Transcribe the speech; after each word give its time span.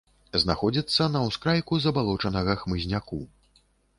Знаходзіцца 0.43 1.03
на 1.15 1.19
ўскрайку 1.27 1.79
забалочанага 1.85 2.57
хмызняку. 2.65 3.23